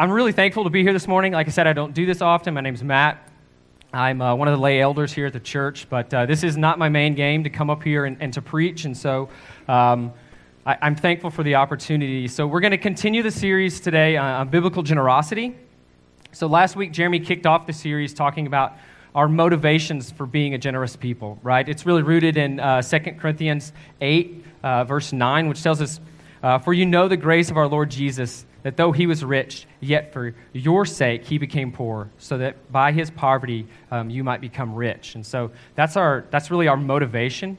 [0.00, 1.34] I'm really thankful to be here this morning.
[1.34, 2.54] Like I said, I don't do this often.
[2.54, 3.30] My name's Matt.
[3.92, 6.56] I'm uh, one of the lay elders here at the church, but uh, this is
[6.56, 9.28] not my main game to come up here and, and to preach, and so
[9.68, 10.14] um,
[10.64, 12.28] I, am thankful for the opportunity.
[12.28, 15.54] So, we're going to continue the series today on, on biblical generosity.
[16.32, 18.78] So, last week, Jeremy kicked off the series talking about
[19.14, 21.68] our motivations for being a generous people, right?
[21.68, 26.00] It's really rooted in uh, 2 Corinthians 8, uh, verse 9, which tells us,
[26.42, 29.66] uh, For you know the grace of our Lord Jesus that though he was rich,
[29.80, 34.40] yet for your sake he became poor, so that by his poverty um, you might
[34.40, 35.14] become rich.
[35.14, 37.58] And so that's, our, that's really our motivation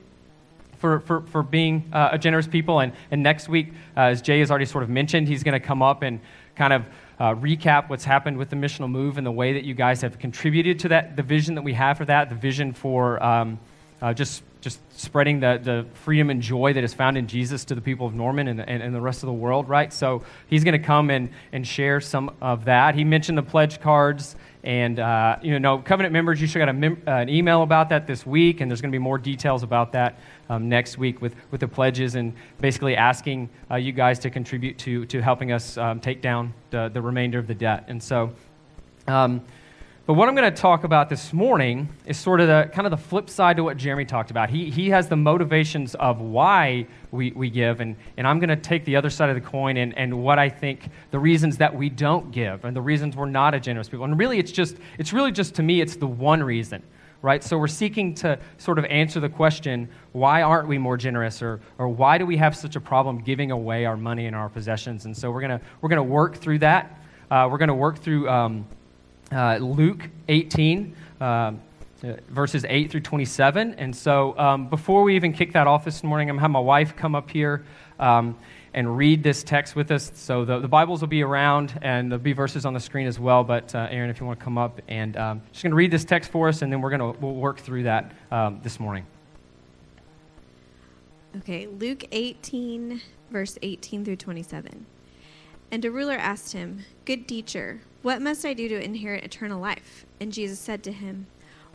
[0.77, 2.79] for, for, for being uh, a generous people.
[2.79, 5.65] And, and next week, uh, as Jay has already sort of mentioned, he's going to
[5.65, 6.19] come up and
[6.55, 6.85] kind of
[7.19, 10.17] uh, recap what's happened with the missional move and the way that you guys have
[10.17, 13.59] contributed to that, the vision that we have for that, the vision for um,
[14.01, 17.75] uh, just just spreading the, the freedom and joy that is found in Jesus to
[17.75, 19.91] the people of Norman and, and, and the rest of the world, right?
[19.91, 22.95] So he's going to come and, and share some of that.
[22.95, 24.35] He mentioned the pledge cards.
[24.63, 28.05] And, uh, you know, covenant members, you should got mem- uh, an email about that
[28.05, 31.33] this week, and there's going to be more details about that um, next week with,
[31.49, 35.77] with the pledges and basically asking uh, you guys to contribute to, to helping us
[35.77, 37.85] um, take down the, the remainder of the debt.
[37.87, 38.33] And so,
[39.07, 39.41] um,
[40.11, 42.91] but what I'm going to talk about this morning is sort of the kind of
[42.91, 44.49] the flip side to what Jeremy talked about.
[44.49, 48.57] He, he has the motivations of why we, we give, and, and I'm going to
[48.57, 51.73] take the other side of the coin and, and what I think the reasons that
[51.73, 54.03] we don't give and the reasons we're not a generous people.
[54.03, 56.83] And really, it's just, it's really just to me, it's the one reason,
[57.21, 57.41] right?
[57.41, 61.41] So we're seeking to sort of answer the question, why aren't we more generous?
[61.41, 64.49] Or, or why do we have such a problem giving away our money and our
[64.49, 65.05] possessions?
[65.05, 67.01] And so we're going to, we're going to work through that.
[67.29, 68.27] Uh, we're going to work through.
[68.27, 68.65] Um,
[69.31, 71.53] uh, Luke 18, uh,
[72.29, 73.75] verses 8 through 27.
[73.75, 76.51] And so um, before we even kick that off this morning, I'm going to have
[76.51, 77.63] my wife come up here
[77.99, 78.37] um,
[78.73, 80.11] and read this text with us.
[80.15, 83.19] So the, the, Bibles will be around, and there'll be verses on the screen as
[83.19, 83.43] well.
[83.43, 85.91] But uh, Aaron, if you want to come up and um, just going to read
[85.91, 88.79] this text for us, and then we're going to we'll work through that um, this
[88.79, 89.05] morning.
[91.37, 94.85] Okay, Luke 18, verse 18 through 27.
[95.71, 100.05] And a ruler asked him, Good teacher, what must I do to inherit eternal life?
[100.19, 101.27] And Jesus said to him,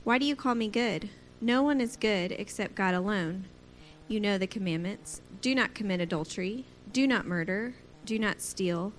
[0.02, 1.08] Why do you call me good?
[1.40, 3.44] No one is good except God alone.
[4.08, 8.92] You know the commandments do not commit adultery, do not murder, do not steal,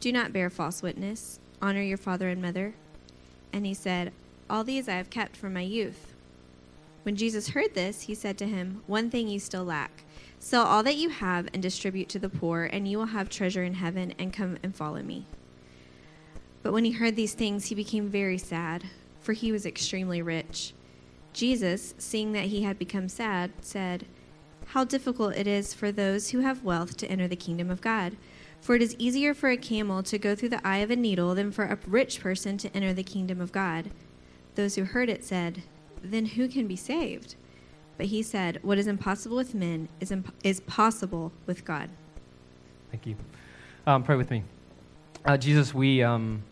[0.00, 2.74] do not bear false witness, honor your father and mother.
[3.52, 4.12] And he said,
[4.50, 6.14] All these I have kept from my youth.
[7.04, 10.04] When Jesus heard this, he said to him, One thing you still lack.
[10.38, 13.64] Sell all that you have and distribute to the poor, and you will have treasure
[13.64, 15.24] in heaven, and come and follow me.
[16.64, 18.84] But when he heard these things, he became very sad,
[19.20, 20.72] for he was extremely rich.
[21.34, 24.06] Jesus, seeing that he had become sad, said,
[24.68, 28.16] How difficult it is for those who have wealth to enter the kingdom of God.
[28.62, 31.34] For it is easier for a camel to go through the eye of a needle
[31.34, 33.90] than for a rich person to enter the kingdom of God.
[34.54, 35.64] Those who heard it said,
[36.02, 37.34] Then who can be saved?
[37.98, 41.90] But he said, What is impossible with men is, imp- is possible with God.
[42.90, 43.16] Thank you.
[43.86, 44.44] Um, pray with me.
[45.26, 46.02] Uh, Jesus, we.
[46.02, 46.42] Um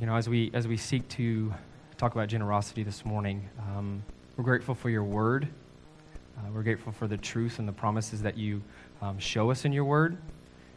[0.00, 1.52] you know, as we, as we seek to
[1.96, 4.04] talk about generosity this morning, um,
[4.36, 5.48] we're grateful for your word.
[6.36, 8.62] Uh, we're grateful for the truth and the promises that you
[9.02, 10.16] um, show us in your word.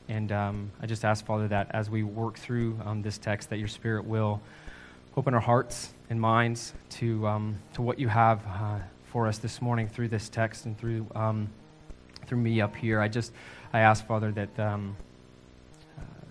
[0.10, 3.60] And um, I just ask, Father, that as we work through um, this text, that
[3.60, 4.42] your Spirit will
[5.16, 9.62] open our hearts and minds to, um, to what you have uh, for us this
[9.62, 11.48] morning through this text and through, um,
[12.26, 13.00] through me up here.
[13.00, 13.34] I just,
[13.72, 14.80] I ask, Father, that uh,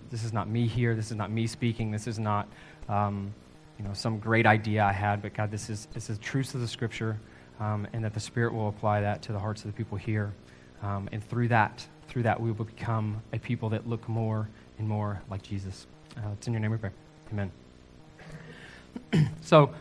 [0.09, 0.93] this is not me here.
[0.93, 1.89] This is not me speaking.
[1.89, 2.49] This is not
[2.89, 3.33] um,
[3.77, 6.61] you know, some great idea I had, but God, this is, this is truth of
[6.61, 7.19] the Scripture,
[7.59, 10.33] um, and that the Spirit will apply that to the hearts of the people here.
[10.83, 14.87] Um, and through that, through that, we will become a people that look more and
[14.87, 15.87] more like Jesus.
[16.17, 16.91] Uh, it's in your name we pray.
[17.31, 17.51] Amen.
[19.41, 19.73] so,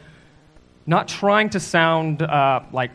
[0.86, 2.90] not trying to sound uh, like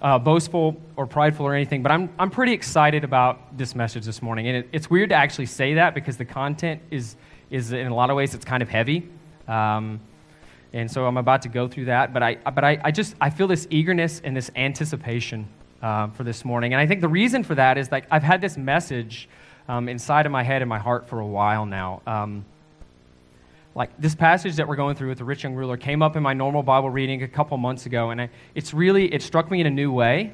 [0.00, 4.22] uh, boastful or prideful or anything, but I'm, I'm pretty excited about this message this
[4.22, 4.46] morning.
[4.48, 7.16] And it, it's weird to actually say that because the content is,
[7.50, 9.08] is, in a lot of ways, it's kind of heavy.
[9.48, 10.00] Um,
[10.72, 13.30] and so I'm about to go through that, but I, but I, I just I
[13.30, 15.48] feel this eagerness and this anticipation
[15.80, 18.40] uh, for this morning, and I think the reason for that is like I've had
[18.40, 19.28] this message
[19.68, 22.02] um, inside of my head and my heart for a while now.
[22.06, 22.44] Um,
[23.74, 26.22] like this passage that we're going through with the rich young ruler came up in
[26.22, 29.60] my normal Bible reading a couple months ago, and I, it's really it struck me
[29.60, 30.32] in a new way,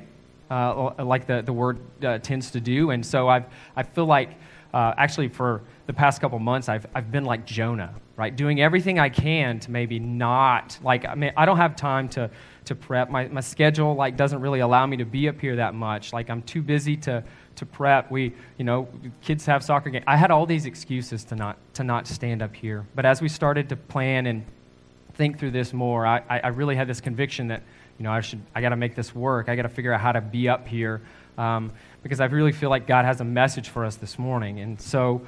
[0.51, 3.45] uh, like the the word uh, tends to do, and so I've
[3.77, 4.31] I feel like
[4.73, 8.37] uh, actually for the past couple months I've I've been like Jonah right?
[8.37, 12.31] Doing everything I can to maybe not, like, I mean, I don't have time to,
[12.67, 13.11] to prep.
[13.11, 16.13] My, my schedule, like, doesn't really allow me to be up here that much.
[16.13, 17.25] Like, I'm too busy to,
[17.57, 18.13] to prep.
[18.13, 18.87] We, you know,
[19.23, 20.05] kids have soccer games.
[20.07, 22.87] I had all these excuses to not, to not stand up here.
[22.95, 24.45] But as we started to plan and
[25.15, 27.65] think through this more, I, I really had this conviction that,
[27.99, 29.49] you know, I should, I got to make this work.
[29.49, 31.03] I got to figure out how to be up here
[31.39, 31.73] um,
[32.05, 34.61] because I really feel like God has a message for us this morning.
[34.61, 35.23] And so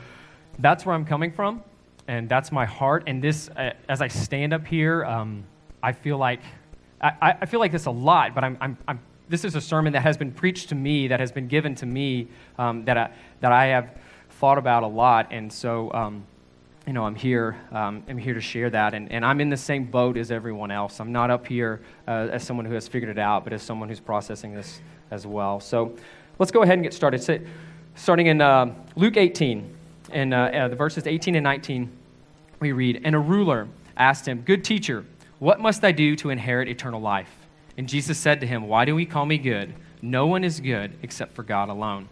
[0.61, 1.65] that's where I'm coming from,
[2.09, 3.05] and that's my heart.
[3.07, 5.45] And this, uh, as I stand up here, um,
[5.83, 6.41] I feel like
[7.05, 9.93] I, I feel like this a lot, but I'm, I'm, I'm, this is a sermon
[9.93, 12.29] that has been preached to me, that has been given to me,
[12.59, 13.11] um, that, I,
[13.41, 13.91] that I have
[14.31, 15.29] thought about a lot.
[15.31, 16.27] And so, um,
[16.87, 18.95] you know, I'm here, um, I'm here to share that.
[18.95, 20.99] And, and I'm in the same boat as everyone else.
[20.99, 23.89] I'm not up here uh, as someone who has figured it out, but as someone
[23.89, 24.81] who's processing this
[25.11, 25.61] as well.
[25.61, 25.97] So
[26.39, 27.23] let's go ahead and get started.
[27.23, 27.39] So,
[27.97, 29.74] starting in uh, Luke 18,
[30.11, 31.91] and uh, uh the verses 18 and 19,
[32.61, 35.05] we read, And a ruler asked him, Good teacher,
[35.39, 37.31] what must I do to inherit eternal life?
[37.77, 39.75] And Jesus said to him, Why do we call me good?
[40.01, 42.09] No one is good except for God alone.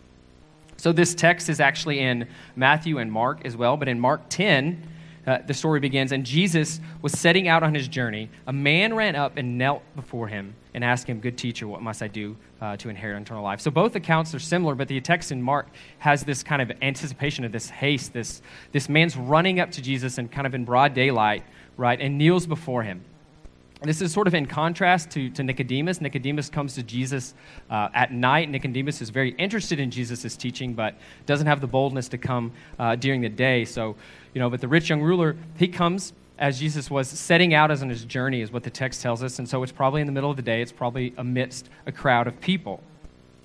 [0.77, 4.89] So this text is actually in Matthew and Mark as well, but in Mark 10,
[5.27, 8.29] uh, the story begins, and Jesus was setting out on his journey.
[8.47, 12.03] A man ran up and knelt before him and ask him, Good teacher, what must
[12.03, 13.61] I do uh, to inherit eternal life?
[13.61, 17.45] So both accounts are similar, but the text in Mark has this kind of anticipation
[17.45, 18.13] of this haste.
[18.13, 18.43] This,
[18.73, 21.45] this man's running up to Jesus and kind of in broad daylight,
[21.77, 23.05] right, and kneels before him.
[23.83, 26.01] This is sort of in contrast to, to Nicodemus.
[26.01, 27.35] Nicodemus comes to Jesus
[27.69, 28.49] uh, at night.
[28.49, 30.95] Nicodemus is very interested in Jesus' teaching, but
[31.27, 33.65] doesn't have the boldness to come uh, during the day.
[33.65, 33.97] So,
[34.35, 37.85] you know, but the rich young ruler, he comes as Jesus was setting out as
[37.85, 39.39] on his journey, is what the text tells us.
[39.39, 42.27] And so it's probably in the middle of the day, it's probably amidst a crowd
[42.27, 42.83] of people.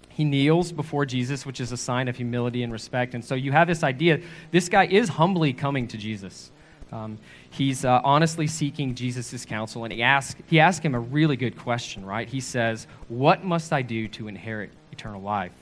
[0.10, 3.14] He kneels before Jesus, which is a sign of humility and respect.
[3.14, 6.50] And so you have this idea this guy is humbly coming to Jesus.
[6.92, 7.20] Um,
[7.52, 11.56] he's uh, honestly seeking Jesus' counsel, and he asks, he asks him a really good
[11.56, 12.28] question, right?
[12.28, 15.54] He says, What must I do to inherit eternal life?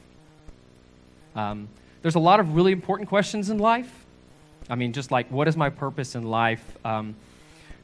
[1.36, 1.68] Um,
[2.02, 4.05] there's a lot of really important questions in life.
[4.70, 6.64] I mean, just like, what is my purpose in life?
[6.84, 7.16] Um,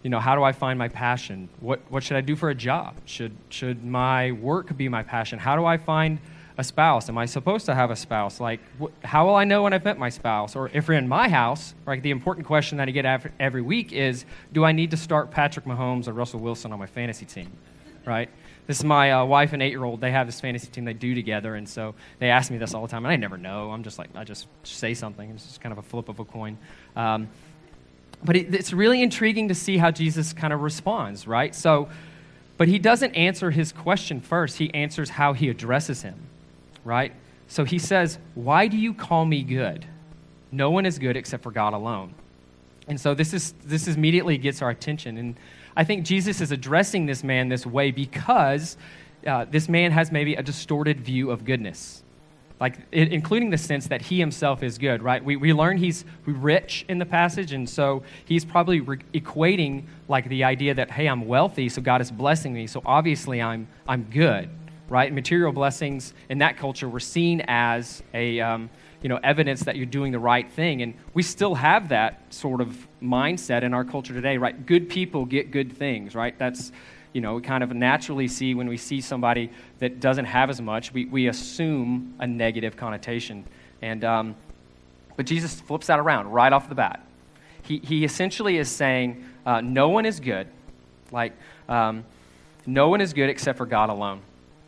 [0.04, 1.48] you know, how do I find my passion?
[1.60, 2.96] What, what should I do for a job?
[3.06, 5.38] Should, should my work be my passion?
[5.38, 6.20] How do I find
[6.58, 7.08] a spouse?
[7.08, 8.40] Am I supposed to have a spouse?
[8.40, 10.56] Like, wh- how will I know when I've met my spouse?
[10.56, 13.62] Or if you're in my house, right, the important question that I get every, every
[13.62, 17.26] week is do I need to start Patrick Mahomes or Russell Wilson on my fantasy
[17.26, 17.52] team?
[18.06, 18.30] Right?
[18.68, 20.02] This is my uh, wife and eight year old.
[20.02, 21.56] They have this fantasy team they do together.
[21.56, 23.06] And so they ask me this all the time.
[23.06, 23.72] And I never know.
[23.72, 25.30] I'm just like, I just say something.
[25.32, 26.58] It's just kind of a flip of a coin.
[26.96, 27.28] Um,
[28.24, 31.56] but it, it's really intriguing to see how Jesus kind of responds, right?
[31.56, 31.90] So,
[32.58, 34.58] but he doesn't answer his question first.
[34.58, 36.16] He answers how he addresses him
[36.84, 37.14] right?
[37.48, 39.86] So he says, Why do you call me good?
[40.52, 42.14] No one is good except for God alone.
[42.88, 45.18] And so this, is, this immediately gets our attention.
[45.18, 45.36] And
[45.76, 48.78] I think Jesus is addressing this man this way because
[49.26, 52.04] uh, this man has maybe a distorted view of goodness,
[52.60, 55.24] like it, including the sense that he himself is good, right?
[55.24, 60.28] We, we learn he's rich in the passage, and so he's probably re- equating like
[60.28, 64.04] the idea that, hey, I'm wealthy, so God is blessing me, so obviously I'm, I'm
[64.04, 64.50] good
[64.92, 65.14] right?
[65.14, 68.70] Material blessings in that culture were seen as a, um,
[69.02, 70.82] you know, evidence that you're doing the right thing.
[70.82, 74.66] And we still have that sort of mindset in our culture today, right?
[74.66, 76.38] Good people get good things, right?
[76.38, 76.72] That's,
[77.14, 79.50] you know, we kind of naturally see when we see somebody
[79.80, 83.44] that doesn't have as much, we, we assume a negative connotation.
[83.82, 84.36] And, um,
[85.18, 87.06] but Jesus flips that around right off the bat.
[87.64, 90.48] He, he essentially is saying, uh, no one is good.
[91.12, 91.34] Like,
[91.68, 92.06] um,
[92.66, 94.22] no one is good except for God alone.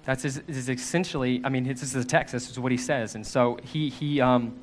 [0.06, 3.16] That's his, is essentially, I mean, this is the text, this is what he says.
[3.16, 4.54] And so he, he, um,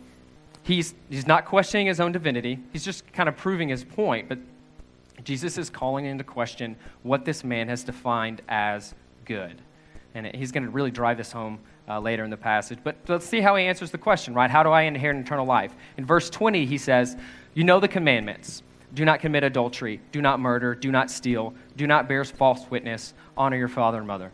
[0.63, 4.29] he's, he's not questioning his own divinity, he's just kind of proving his point.
[4.29, 4.39] But
[5.25, 8.95] Jesus is calling into question what this man has defined as
[9.25, 9.61] good.
[10.15, 12.79] And he's going to really drive this home uh, later in the passage.
[12.83, 14.51] But let's see how he answers the question, right?
[14.51, 15.73] How do I inherit eternal life?
[15.97, 17.17] In verse 20, he says,
[17.55, 18.63] You know the commandments.
[18.93, 20.01] Do not commit adultery.
[20.11, 20.75] Do not murder.
[20.75, 21.55] Do not steal.
[21.77, 23.15] Do not bear false witness.
[23.37, 24.33] Honor your father and mother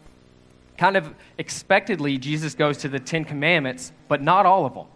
[0.79, 4.87] kind of expectedly, Jesus goes to the Ten Commandments, but not all of them.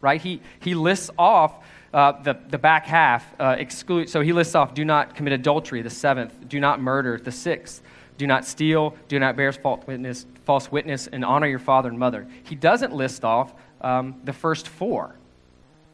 [0.00, 0.20] Right?
[0.20, 4.74] He, he lists off uh, the, the back half, uh, exclude, so he lists off
[4.74, 7.82] do not commit adultery, the seventh, do not murder, the sixth,
[8.18, 11.98] do not steal, do not bear false witness, false witness and honor your father and
[11.98, 12.26] mother.
[12.44, 15.16] He doesn't list off um, the first four.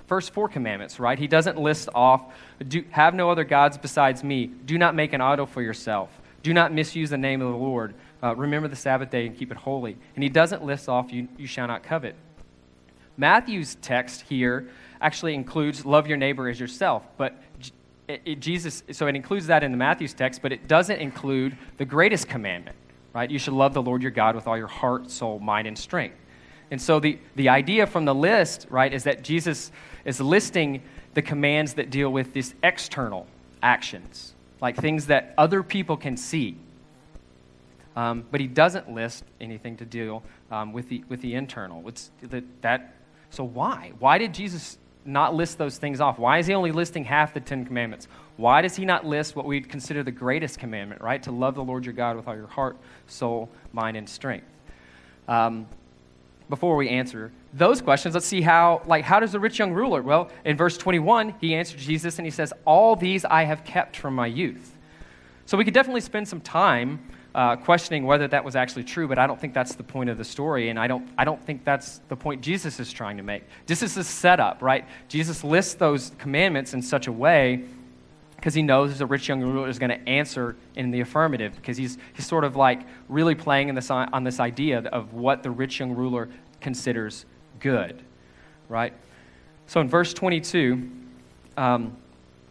[0.06, 1.18] First four commandments, right?
[1.18, 2.34] He doesn't list off,
[2.66, 4.46] do, have no other gods besides me.
[4.46, 6.10] Do not make an idol for yourself.
[6.42, 7.94] Do not misuse the name of the Lord.
[8.22, 9.96] Uh, remember the Sabbath day and keep it holy.
[10.14, 12.14] And he doesn't list off, you, you shall not covet.
[13.16, 14.68] Matthew's text here
[15.00, 17.42] actually includes love your neighbor as yourself, but
[18.08, 21.56] it, it, Jesus, so it includes that in the Matthew's text, but it doesn't include
[21.76, 22.76] the greatest commandment,
[23.12, 23.30] right?
[23.30, 26.16] You should love the Lord your God with all your heart, soul, mind, and strength.
[26.70, 29.70] And so the, the idea from the list, right, is that Jesus
[30.04, 30.82] is listing
[31.14, 33.26] the commands that deal with these external
[33.62, 36.56] actions, like things that other people can see.
[37.94, 41.86] Um, but he doesn't list anything to deal um, with, the, with the internal.
[41.88, 42.94] It's the, that,
[43.30, 43.92] so why?
[43.98, 46.18] Why did Jesus not list those things off?
[46.18, 48.08] Why is he only listing half the Ten Commandments?
[48.36, 51.22] Why does he not list what we'd consider the greatest commandment, right?
[51.24, 54.46] To love the Lord your God with all your heart, soul, mind, and strength.
[55.28, 55.66] Um,
[56.48, 60.02] before we answer those questions, let's see how, like, how does the rich young ruler?
[60.02, 63.96] Well, in verse 21, he answered Jesus and he says, All these I have kept
[63.96, 64.76] from my youth.
[65.46, 67.00] So we could definitely spend some time
[67.34, 70.18] uh, questioning whether that was actually true, but I don't think that's the point of
[70.18, 73.22] the story, and I don't, I don't think that's the point Jesus is trying to
[73.22, 73.44] make.
[73.66, 74.84] This is a setup, right?
[75.08, 77.64] Jesus lists those commandments in such a way
[78.36, 81.76] because he knows the rich young ruler is going to answer in the affirmative because
[81.76, 85.50] he's, he's sort of like really playing in this, on this idea of what the
[85.50, 86.28] rich young ruler
[86.60, 87.24] considers
[87.60, 88.02] good,
[88.68, 88.92] right?
[89.68, 90.90] So in verse 22,
[91.56, 91.96] um,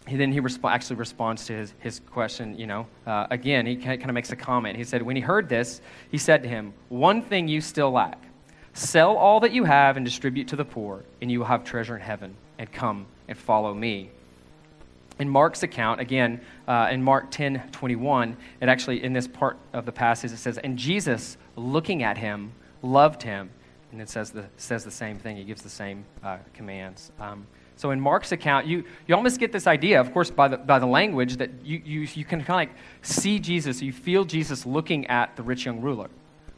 [0.07, 2.87] he, then he resp- actually responds to his, his question, you know.
[3.05, 4.77] Uh, again, he kind of makes a comment.
[4.77, 8.17] He said, When he heard this, he said to him, One thing you still lack.
[8.73, 11.95] Sell all that you have and distribute to the poor, and you will have treasure
[11.95, 12.35] in heaven.
[12.57, 14.11] And come and follow me.
[15.19, 19.85] In Mark's account, again, uh, in Mark 10 21, it actually, in this part of
[19.85, 23.49] the passage, it says, And Jesus, looking at him, loved him.
[23.91, 25.37] And it says the, says the same thing.
[25.37, 27.11] He gives the same uh, commands.
[27.19, 27.45] Um,
[27.81, 30.77] so in Mark's account, you, you almost get this idea, of course, by the, by
[30.77, 32.69] the language, that you, you, you can kind of like
[33.01, 36.07] see Jesus, you feel Jesus looking at the rich young ruler,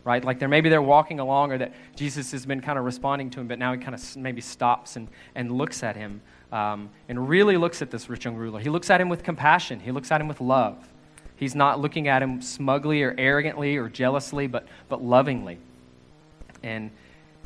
[0.03, 0.21] right?
[0.21, 3.39] Like they're, maybe they're walking along or that Jesus has been kind of responding to
[3.39, 6.19] him, but now he kind of maybe stops and, and looks at him
[6.51, 8.59] um, and really looks at this rich young ruler.
[8.59, 10.89] He looks at him with compassion, he looks at him with love.
[11.37, 15.57] He's not looking at him smugly or arrogantly or jealously, but, but lovingly.
[16.63, 16.91] And,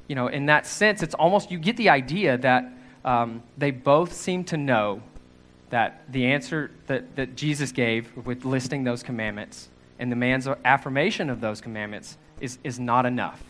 [0.07, 2.73] you know, in that sense, it's almost, you get the idea that
[3.07, 5.01] um, they both seem to know
[5.69, 11.29] that the answer that, that Jesus gave with listing those commandments and the man's affirmation
[11.29, 13.41] of those commandments is, is not enough.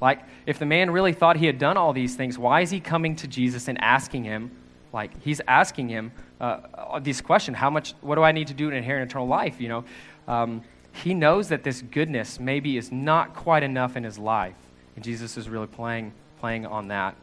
[0.00, 2.78] Like, if the man really thought he had done all these things, why is he
[2.78, 4.52] coming to Jesus and asking him,
[4.92, 8.70] like, he's asking him uh, this question how much, what do I need to do
[8.70, 9.60] to inherit eternal life?
[9.60, 9.84] You know,
[10.28, 14.54] um, he knows that this goodness maybe is not quite enough in his life.
[14.94, 17.16] And Jesus is really playing, playing on that.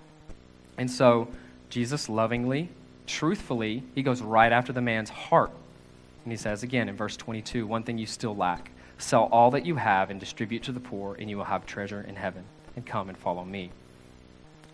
[0.79, 1.27] And so
[1.69, 2.69] Jesus lovingly,
[3.05, 5.51] truthfully, he goes right after the man's heart.
[6.23, 9.65] And he says again in verse 22 one thing you still lack sell all that
[9.65, 12.43] you have and distribute to the poor, and you will have treasure in heaven.
[12.75, 13.71] And come and follow me.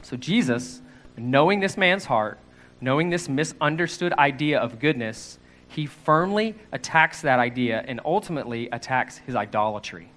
[0.02, 0.82] So Jesus,
[1.18, 2.40] knowing this man's heart,
[2.82, 9.36] knowing this misunderstood idea of goodness, he firmly attacks that idea and ultimately attacks his
[9.36, 10.10] idolatry.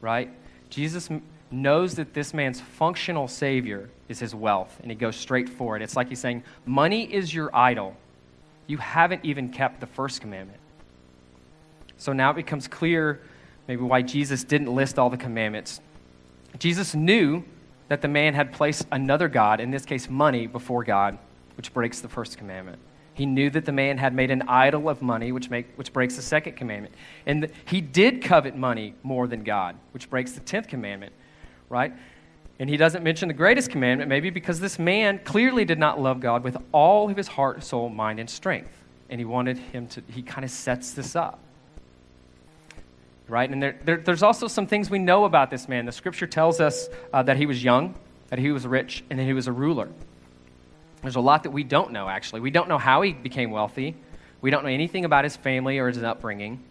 [0.00, 0.30] Right?
[0.68, 1.08] Jesus
[1.50, 5.82] knows that this man's functional savior is his wealth, and he goes straight for it.
[5.82, 7.96] It's like he's saying, Money is your idol.
[8.66, 10.60] You haven't even kept the first commandment.
[11.98, 13.20] So now it becomes clear
[13.68, 15.80] maybe why Jesus didn't list all the commandments.
[16.58, 17.44] Jesus knew
[17.88, 21.18] that the man had placed another God, in this case money, before God,
[21.56, 22.78] which breaks the first commandment.
[23.14, 26.16] He knew that the man had made an idol of money, which, make, which breaks
[26.16, 26.94] the second commandment.
[27.24, 31.14] And the, he did covet money more than God, which breaks the tenth commandment,
[31.70, 31.94] right?
[32.58, 36.20] And he doesn't mention the greatest commandment, maybe because this man clearly did not love
[36.20, 38.70] God with all of his heart, soul, mind, and strength.
[39.10, 41.38] And he wanted him to, he kind of sets this up.
[43.28, 43.50] Right?
[43.50, 45.84] And there, there, there's also some things we know about this man.
[45.84, 47.94] The scripture tells us uh, that he was young,
[48.28, 49.88] that he was rich, and that he was a ruler.
[51.02, 52.40] There's a lot that we don't know, actually.
[52.40, 53.96] We don't know how he became wealthy,
[54.40, 56.62] we don't know anything about his family or his upbringing.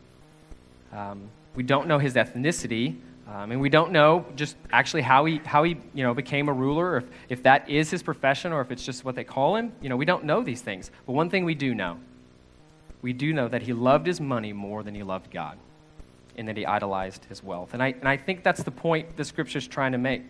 [0.94, 2.98] Um, we don't know his ethnicity.
[3.36, 6.54] Um, and we don't know just actually how he, how he you know, became a
[6.54, 9.74] ruler, if, if that is his profession, or if it's just what they call him.
[9.82, 10.90] You know, we don't know these things.
[11.06, 11.98] But one thing we do know
[13.02, 15.58] we do know that he loved his money more than he loved God,
[16.38, 17.74] and that he idolized his wealth.
[17.74, 20.24] And I, and I think that's the point the scripture is trying to make.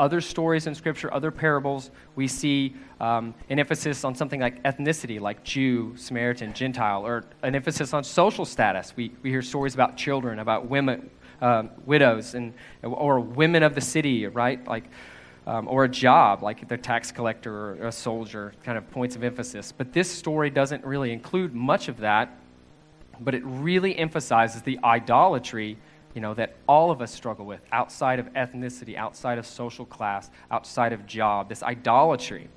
[0.00, 5.20] Other stories in Scripture, other parables, we see um, an emphasis on something like ethnicity,
[5.20, 8.94] like Jew, Samaritan, Gentile, or an emphasis on social status.
[8.96, 13.80] We, we hear stories about children, about women, um, widows and or women of the
[13.80, 14.66] city, right?
[14.66, 14.84] Like,
[15.46, 19.24] um, or a job, like the tax collector or a soldier, kind of points of
[19.24, 19.72] emphasis.
[19.72, 22.38] But this story doesn't really include much of that,
[23.20, 25.76] but it really emphasizes the idolatry,
[26.14, 30.30] you know, that all of us struggle with outside of ethnicity, outside of social class,
[30.50, 31.48] outside of job.
[31.48, 32.48] This idolatry.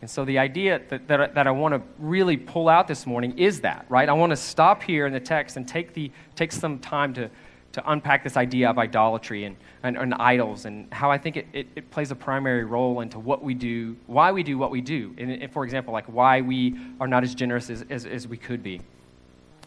[0.00, 3.36] And so the idea that, that, that I want to really pull out this morning
[3.36, 4.08] is that, right?
[4.08, 7.30] I want to stop here in the text and take, the, take some time to
[7.72, 11.46] to unpack this idea of idolatry and, and, and idols and how I think it,
[11.52, 14.80] it, it, plays a primary role into what we do, why we do what we
[14.80, 15.14] do.
[15.18, 18.36] And, and for example, like why we are not as generous as, as, as we
[18.36, 18.80] could be.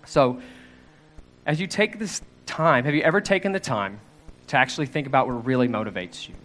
[0.06, 0.42] So,
[1.46, 4.00] as you take this time, have you ever taken the time
[4.48, 6.36] to actually think about what really motivates you?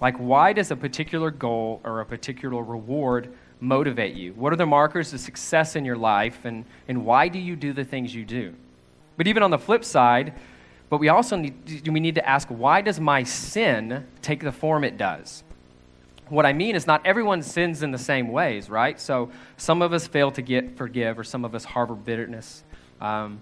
[0.00, 4.32] Like, why does a particular goal or a particular reward motivate you?
[4.34, 7.72] What are the markers of success in your life, and, and why do you do
[7.72, 8.54] the things you do?
[9.16, 10.34] But even on the flip side,
[10.88, 14.84] but we also need, we need to ask why does my sin take the form
[14.84, 15.42] it does?
[16.28, 18.98] What I mean is, not everyone sins in the same ways, right?
[19.00, 22.64] So some of us fail to get forgive, or some of us harbor bitterness.
[23.00, 23.40] Um,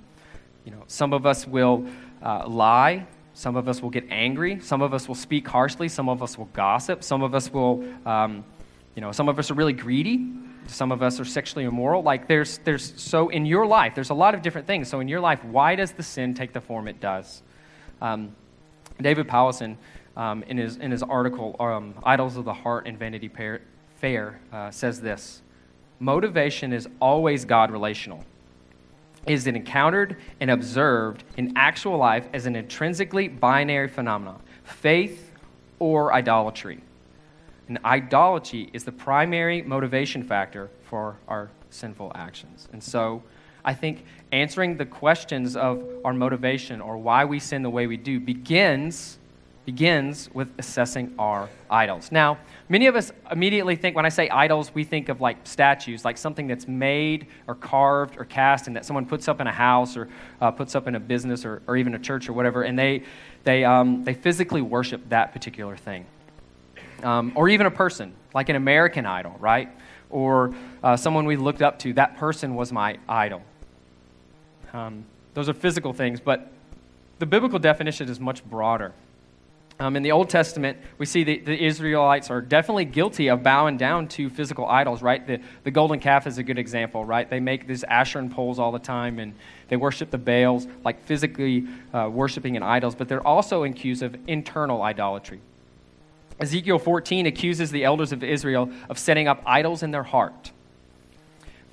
[0.67, 1.87] you know, some of us will
[2.23, 3.07] uh, lie.
[3.33, 4.61] Some of us will get angry.
[4.61, 5.89] Some of us will speak harshly.
[5.89, 7.03] Some of us will gossip.
[7.03, 8.45] Some of us will, um,
[8.95, 10.27] you know, some of us are really greedy.
[10.67, 12.03] Some of us are sexually immoral.
[12.03, 14.89] Like there's, there's, so in your life, there's a lot of different things.
[14.89, 17.43] So in your life, why does the sin take the form it does?
[18.01, 18.35] Um,
[19.01, 19.77] David Powlison,
[20.17, 24.71] um, in, his, in his article, um, Idols of the Heart and Vanity Fair, uh,
[24.71, 25.43] says this
[25.99, 28.25] Motivation is always God relational.
[29.27, 35.33] Is it encountered and observed in actual life as an intrinsically binary phenomenon, faith
[35.79, 36.81] or idolatry?
[37.69, 42.69] And idolatry is the primary motivation factor for our sinful actions.
[42.73, 43.23] And so
[43.65, 47.97] I think answering the questions of our motivation or why we sin the way we
[47.97, 49.19] do begins
[49.65, 52.13] begins with assessing our idols.
[52.13, 52.37] Now,
[52.69, 56.19] many of us immediately think when I say idols, we think of like statues, like
[56.19, 59.97] something that's made or carved or cast and that someone puts up in a house
[59.97, 60.09] or
[60.43, 63.03] uh, puts up in a business or, or even a church or whatever, and they,
[63.45, 66.05] they, um, they physically worship that particular thing
[67.05, 69.69] um, or even a person, like an American idol, right?
[70.11, 71.93] Or uh, someone we looked up to.
[71.93, 73.43] That person was my idol.
[74.73, 76.51] Um, those are physical things, but
[77.19, 78.93] the biblical definition is much broader.
[79.81, 83.77] Um, in the Old Testament, we see the, the, Israelites are definitely guilty of bowing
[83.77, 85.27] down to physical idols, right?
[85.27, 87.29] The, the golden calf is a good example, right?
[87.29, 89.35] They make these Asherah poles all the time and
[89.69, 94.17] they worship the Baals, like physically uh, worshiping in idols, but they're also accused of
[94.29, 95.41] internal idolatry.
[96.41, 100.51] Ezekiel 14 accuses the elders of Israel of setting up idols in their heart.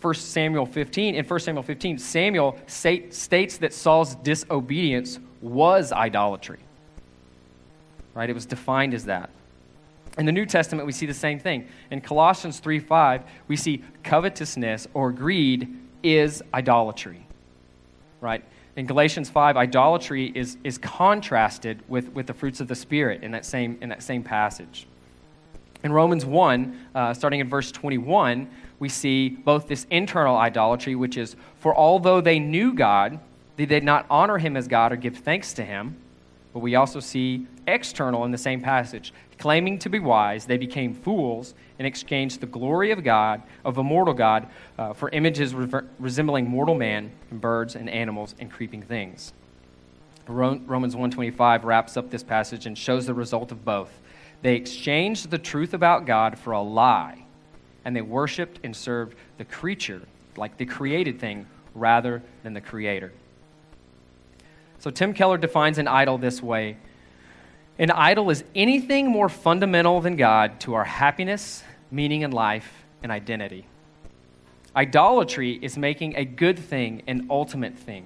[0.01, 6.59] 1 Samuel 15, in 1 Samuel 15, Samuel states that Saul's disobedience was idolatry.
[8.13, 8.29] Right?
[8.29, 9.29] It was defined as that.
[10.17, 11.67] In the New Testament, we see the same thing.
[11.89, 17.25] In Colossians 3 5, we see covetousness or greed is idolatry.
[18.19, 18.43] Right?
[18.75, 23.31] In Galatians 5, idolatry is, is contrasted with, with the fruits of the Spirit in
[23.31, 24.87] that same, in that same passage.
[25.83, 31.17] In Romans 1, uh, starting in verse 21, we see both this internal idolatry, which
[31.17, 33.19] is, for although they knew God,
[33.57, 35.97] they did not honor him as God or give thanks to him.
[36.53, 39.13] But we also see external in the same passage.
[39.41, 43.83] Claiming to be wise, they became fools and exchanged the glory of God, of a
[43.83, 48.83] mortal God, uh, for images re- resembling mortal man and birds and animals and creeping
[48.83, 49.33] things.
[50.27, 53.89] Romans 125 wraps up this passage and shows the result of both.
[54.43, 57.25] They exchanged the truth about God for a lie,
[57.83, 60.03] and they worshiped and served the creature,
[60.37, 63.11] like the created thing, rather than the creator.
[64.77, 66.77] So Tim Keller defines an idol this way
[67.81, 73.11] An idol is anything more fundamental than God to our happiness, meaning in life, and
[73.11, 73.65] identity.
[74.75, 78.05] Idolatry is making a good thing an ultimate thing.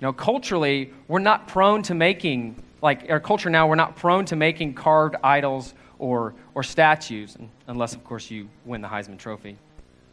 [0.00, 4.36] Now, culturally, we're not prone to making, like our culture now, we're not prone to
[4.36, 9.58] making carved idols or, or statues, unless, of course, you win the Heisman Trophy,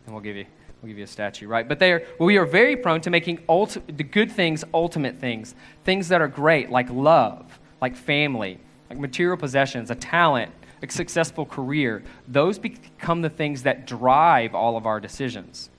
[0.05, 0.45] and we'll give you
[0.81, 1.67] We'll give you a statue, right?
[1.67, 6.09] But are, we are very prone to making ulti- the good things ultimate things, things
[6.09, 12.03] that are great, like love, like family, like material possessions, a talent, a successful career.
[12.27, 15.69] Those become the things that drive all of our decisions.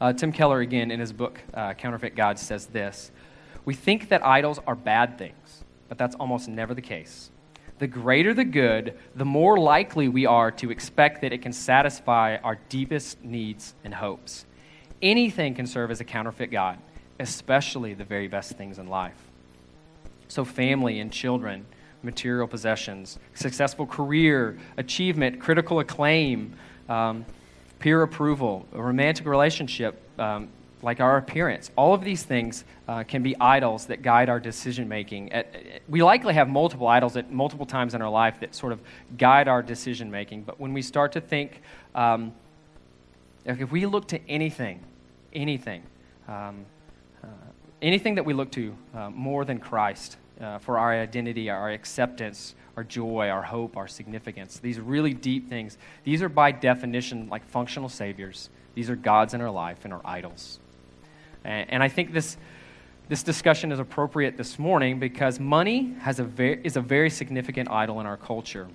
[0.00, 3.10] Uh, Tim Keller, again, in his book, uh, Counterfeit God, says this
[3.64, 7.30] We think that idols are bad things, but that's almost never the case
[7.82, 12.36] the greater the good, the more likely we are to expect that it can satisfy
[12.36, 14.46] our deepest needs and hopes.
[15.02, 16.78] Anything can serve as a counterfeit God,
[17.18, 19.16] especially the very best things in life.
[20.28, 21.66] So, family and children,
[22.02, 26.54] material possessions, successful career, achievement, critical acclaim,
[26.88, 27.24] um,
[27.78, 30.48] peer approval, a romantic relationship, um,
[30.82, 31.70] like our appearance.
[31.76, 35.30] All of these things uh, can be idols that guide our decision making.
[35.88, 38.80] We likely have multiple idols at multiple times in our life that sort of
[39.16, 40.42] guide our decision making.
[40.42, 41.62] But when we start to think,
[41.94, 42.32] um,
[43.44, 44.80] if we look to anything,
[45.32, 45.82] anything,
[46.28, 46.64] um,
[47.22, 47.28] uh,
[47.80, 52.54] anything that we look to uh, more than Christ uh, for our identity, our acceptance,
[52.76, 54.58] our joy, our hope, our significance.
[54.58, 55.76] These really deep things.
[56.04, 58.48] These are by definition like functional saviors.
[58.74, 60.58] These are gods in our life and our idols.
[61.44, 62.36] And, and I think this,
[63.08, 67.70] this discussion is appropriate this morning because money has a very, is a very significant
[67.70, 68.68] idol in our culture.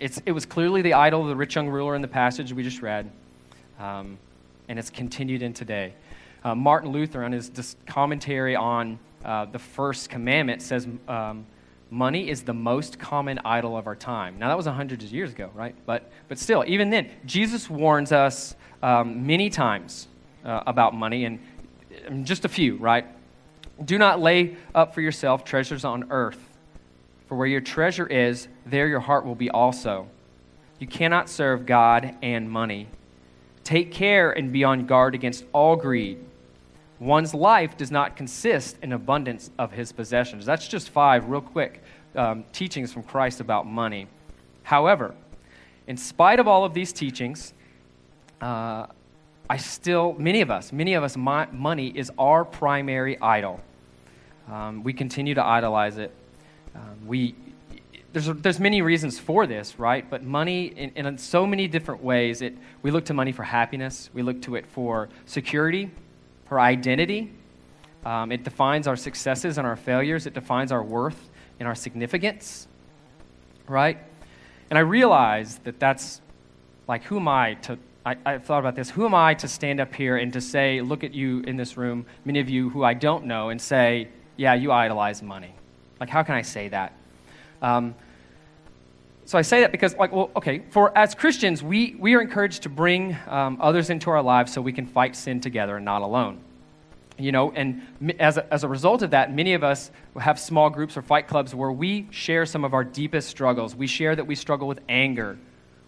[0.00, 2.62] It's, it was clearly the idol of the rich young ruler in the passage we
[2.62, 3.10] just read,
[3.78, 4.18] um,
[4.68, 5.92] and it's continued in today.
[6.42, 11.46] Uh, Martin Luther, on his commentary on uh, the first commandment, says um,
[11.90, 14.38] money is the most common idol of our time.
[14.38, 15.74] Now, that was hundreds of years ago, right?
[15.86, 20.08] But, but still, even then, Jesus warns us um, many times
[20.44, 21.38] uh, about money, and
[22.08, 23.06] um, just a few, right?
[23.84, 26.38] Do not lay up for yourself treasures on earth,
[27.28, 30.08] for where your treasure is, there your heart will be also.
[30.78, 32.88] You cannot serve God and money.
[33.62, 36.18] Take care and be on guard against all greed.
[37.00, 40.46] One's life does not consist in abundance of his possessions.
[40.46, 41.82] That's just five, real quick,
[42.14, 44.06] um, teachings from Christ about money.
[44.62, 45.14] However,
[45.86, 47.52] in spite of all of these teachings,
[48.40, 48.86] uh,
[49.50, 53.60] I still, many of us, many of us, my, money is our primary idol.
[54.50, 56.12] Um, we continue to idolize it.
[56.74, 57.34] Um, we,
[58.12, 60.08] there's, there's many reasons for this, right?
[60.08, 64.08] But money, in, in so many different ways, it, we look to money for happiness.
[64.14, 65.90] We look to it for security,
[66.46, 67.32] for identity.
[68.04, 70.26] Um, it defines our successes and our failures.
[70.26, 72.68] It defines our worth and our significance,
[73.66, 73.98] right?
[74.70, 76.20] And I realize that that's
[76.86, 78.90] like, who am I to I, I've thought about this.
[78.90, 81.76] Who am I to stand up here and to say, look at you in this
[81.76, 85.54] room, many of you who I don't know, and say, yeah, you idolize money?
[86.00, 86.92] Like, how can I say that?
[87.62, 87.94] Um,
[89.26, 92.62] so I say that because, like, well, okay, for as Christians, we, we are encouraged
[92.64, 96.02] to bring um, others into our lives so we can fight sin together and not
[96.02, 96.40] alone.
[97.16, 97.82] You know, and
[98.18, 101.28] as a, as a result of that, many of us have small groups or fight
[101.28, 103.74] clubs where we share some of our deepest struggles.
[103.74, 105.38] We share that we struggle with anger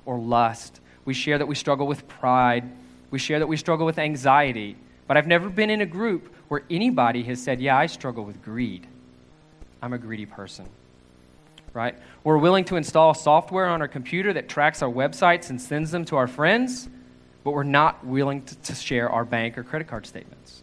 [0.04, 2.70] or lust we share that we struggle with pride.
[3.10, 4.76] We share that we struggle with anxiety.
[5.06, 8.42] But I've never been in a group where anybody has said, Yeah, I struggle with
[8.42, 8.86] greed.
[9.80, 10.68] I'm a greedy person.
[11.76, 11.94] Right?
[12.24, 16.06] We're willing to install software on our computer that tracks our websites and sends them
[16.06, 16.88] to our friends,
[17.44, 20.62] but we're not willing to, to share our bank or credit card statements.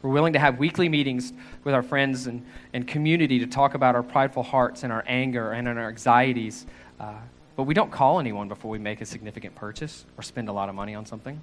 [0.00, 3.96] We're willing to have weekly meetings with our friends and, and community to talk about
[3.96, 6.64] our prideful hearts and our anger and our anxieties.
[6.98, 7.16] Uh,
[7.54, 10.70] but we don't call anyone before we make a significant purchase or spend a lot
[10.70, 11.38] of money on something.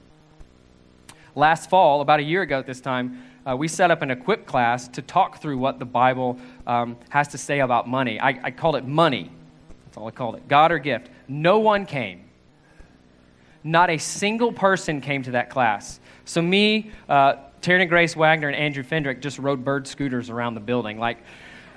[1.36, 4.46] Last fall, about a year ago at this time, uh, we set up an equip
[4.46, 8.20] class to talk through what the Bible um, has to say about money.
[8.20, 9.32] I, I called it money.
[9.86, 11.10] That's all I called it God or gift.
[11.28, 12.26] No one came.
[13.64, 16.00] Not a single person came to that class.
[16.26, 20.56] So, me, uh, Terry and Grace Wagner, and Andrew Fendrick just rode bird scooters around
[20.56, 20.98] the building.
[20.98, 21.20] Like,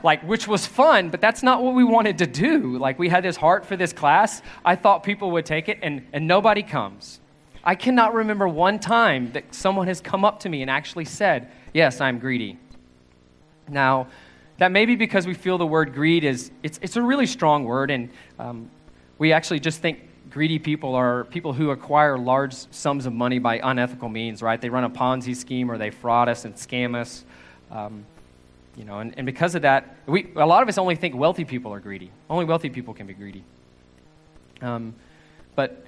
[0.02, 3.24] like which was fun but that's not what we wanted to do like we had
[3.24, 7.20] this heart for this class i thought people would take it and, and nobody comes
[7.64, 11.50] i cannot remember one time that someone has come up to me and actually said
[11.72, 12.58] yes i'm greedy
[13.68, 14.06] now
[14.58, 17.64] that may be because we feel the word greed is it's, it's a really strong
[17.64, 18.70] word and um,
[19.18, 19.98] we actually just think
[20.30, 24.68] greedy people are people who acquire large sums of money by unethical means right they
[24.68, 27.24] run a ponzi scheme or they fraud us and scam us
[27.70, 28.04] um,
[28.76, 31.44] you know, and, and because of that, we, a lot of us only think wealthy
[31.44, 32.10] people are greedy.
[32.28, 33.44] Only wealthy people can be greedy.
[34.60, 34.94] Um,
[35.54, 35.86] but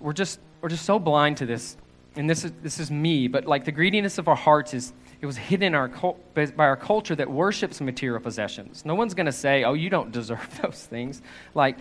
[0.00, 1.76] we're just, we're just so blind to this.
[2.14, 5.26] And this is, this is me, but like the greediness of our hearts is, it
[5.26, 5.88] was hidden our
[6.34, 8.84] by our culture that worships material possessions.
[8.84, 11.22] No one's going to say, oh, you don't deserve those things.
[11.54, 11.78] Like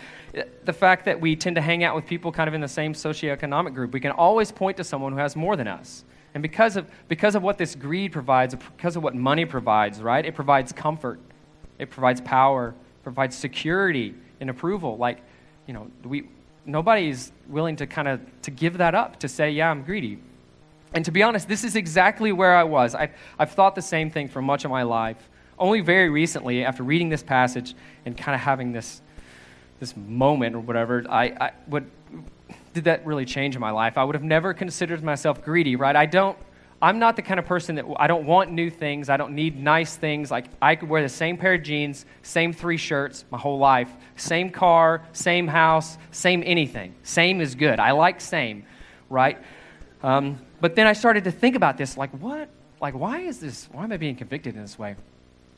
[0.64, 2.94] the fact that we tend to hang out with people kind of in the same
[2.94, 6.04] socioeconomic group, we can always point to someone who has more than us.
[6.34, 10.26] And because of, because of what this greed provides, because of what money provides, right?
[10.26, 11.20] It provides comfort,
[11.78, 14.98] it provides power, provides security and approval.
[14.98, 15.20] Like,
[15.68, 16.30] you know, we,
[16.66, 20.20] nobody's willing to kind of to give that up to say, yeah, I'm greedy.
[20.94, 22.96] And to be honest, this is exactly where I was.
[22.96, 25.30] I've, I've thought the same thing for much of my life.
[25.58, 29.02] Only very recently, after reading this passage and kind of having this,
[29.80, 31.90] this moment or whatever, I, I would
[32.74, 33.98] did that really change my life.
[33.98, 35.96] I would have never considered myself greedy, right?
[35.96, 36.38] I don't,
[36.82, 39.10] I'm not the kind of person that I don't want new things.
[39.10, 40.32] I don't need nice things.
[40.32, 43.90] Like I could wear the same pair of jeans, same three shirts my whole life,
[44.16, 46.96] same car, same house, same anything.
[47.04, 47.80] Same is good.
[47.80, 48.66] I like same,
[49.10, 49.38] right?
[50.02, 52.50] Um, but then I started to think about this like, what?
[52.82, 53.70] Like, why is this?
[53.72, 54.96] Why am I being convicted in this way?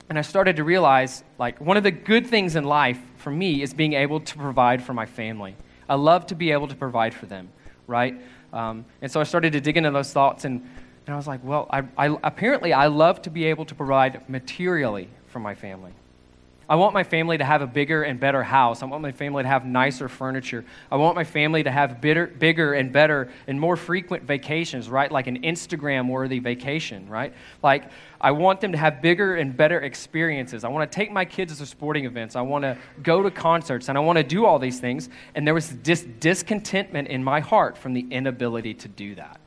[0.09, 3.61] And I started to realize, like, one of the good things in life for me
[3.61, 5.55] is being able to provide for my family.
[5.87, 7.47] I love to be able to provide for them,
[7.87, 8.19] right?
[8.51, 10.69] Um, and so I started to dig into those thoughts, and
[11.05, 14.29] And I was like, well, I, I, apparently I love to be able to provide
[14.29, 15.91] materially for my family.
[16.69, 18.81] I want my family to have a bigger and better house.
[18.81, 20.63] I want my family to have nicer furniture.
[20.89, 25.11] I want my family to have bitter, bigger and better and more frequent vacations, right?
[25.11, 27.33] Like an Instagram worthy vacation, right?
[27.61, 30.63] Like, I want them to have bigger and better experiences.
[30.63, 32.37] I want to take my kids to sporting events.
[32.37, 35.09] I want to go to concerts and I want to do all these things.
[35.35, 39.41] And there was this discontentment in my heart from the inability to do that.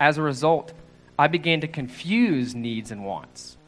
[0.00, 0.72] As a result,
[1.18, 3.58] I began to confuse needs and wants.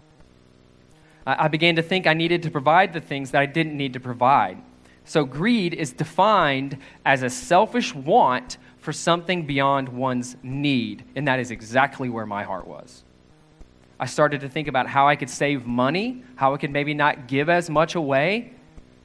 [1.27, 4.01] I began to think I needed to provide the things that I didn't need to
[4.01, 4.61] provide.
[5.05, 11.05] So, greed is defined as a selfish want for something beyond one's need.
[11.15, 13.05] And that is exactly where my heart was.
[14.01, 17.29] I started to think about how I could save money, how I could maybe not
[17.29, 18.53] give as much away,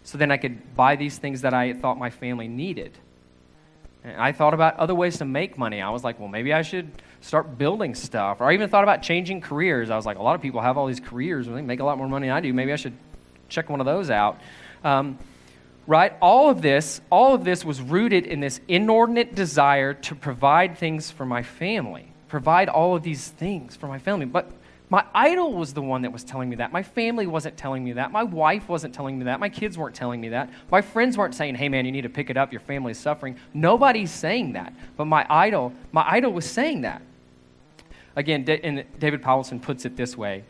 [0.03, 2.97] so then I could buy these things that I thought my family needed.
[4.07, 5.81] And I thought about other ways to make money.
[5.81, 6.89] I was like, well, maybe I should
[7.19, 8.39] start building stuff.
[8.39, 9.89] Or I even thought about changing careers.
[9.89, 11.83] I was like, a lot of people have all these careers and they make a
[11.83, 12.53] lot more money than I do.
[12.53, 12.93] Maybe I should
[13.49, 14.39] check one of those out.
[14.83, 15.19] Um,
[15.87, 16.13] right?
[16.21, 21.11] All of this, all of this was rooted in this inordinate desire to provide things
[21.11, 24.25] for my family, provide all of these things for my family.
[24.25, 24.49] But
[24.89, 26.71] my idol was the one that was telling me that.
[26.71, 28.12] My family wasn't telling me that.
[28.12, 29.39] My wife wasn't telling me that.
[29.39, 30.50] My kids weren't telling me that.
[30.71, 32.54] My friends weren't saying, "Hey man, you need to pick it up.
[32.54, 34.73] Your family's suffering." Nobody's saying that.
[34.95, 37.02] But my idol, my idol was saying that.
[38.15, 40.43] Again, and David Powlison puts it this way: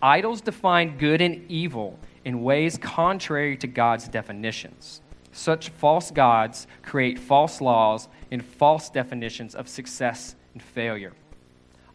[0.00, 5.00] Idols define good and evil in ways contrary to God's definitions.
[5.32, 11.14] Such false gods create false laws and false definitions of success and failure.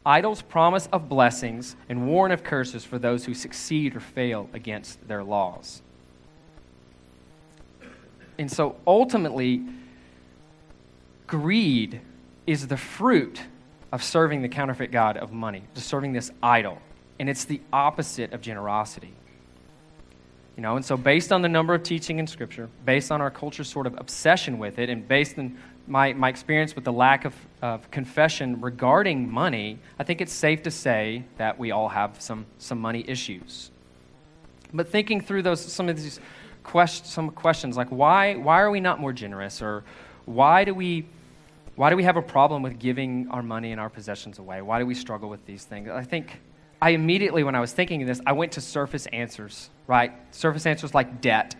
[0.07, 5.05] Idols promise of blessings and warn of curses for those who succeed or fail against
[5.05, 5.81] their laws.
[8.37, 9.65] And so ultimately,
[11.27, 11.99] greed
[12.45, 13.41] is the fruit
[13.91, 16.81] of serving the counterfeit God of money, to serving this idol.
[17.19, 19.16] And it's the opposite of generosity.
[20.57, 23.29] You know, and so based on the number of teaching in Scripture, based on our
[23.29, 27.25] culture's sort of obsession with it, and based on my, my experience with the lack
[27.25, 32.19] of, of confession regarding money, I think it's safe to say that we all have
[32.19, 33.69] some, some money issues.
[34.73, 36.19] But thinking through those, some of these
[36.63, 39.61] quest, some questions like why, why are we not more generous?
[39.61, 39.83] Or
[40.25, 41.05] why do, we,
[41.75, 44.63] why do we have a problem with giving our money and our possessions away?
[44.63, 45.87] Why do we struggle with these things?
[45.87, 46.41] I think
[46.81, 50.11] I immediately, when I was thinking of this, I went to surface answers, right?
[50.31, 51.55] Surface answers like debt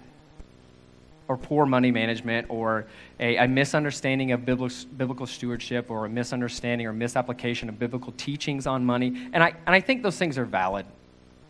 [1.27, 2.85] or poor money management or
[3.19, 8.67] a, a misunderstanding of biblical, biblical stewardship or a misunderstanding or misapplication of biblical teachings
[8.67, 9.29] on money.
[9.33, 10.85] And I, and I think those things are valid.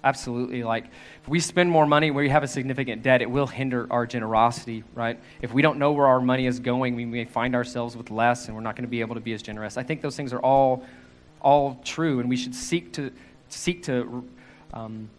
[0.03, 0.63] Absolutely.
[0.63, 0.85] Like,
[1.21, 4.05] if we spend more money, where we have a significant debt, it will hinder our
[4.05, 5.19] generosity, right?
[5.41, 8.47] If we don't know where our money is going, we may find ourselves with less
[8.47, 9.75] and we're not going to be able to be as generous.
[9.75, 10.85] I think those things are all,
[11.41, 13.11] all true, and we should seek to,
[13.49, 14.27] seek to
[14.73, 15.09] um,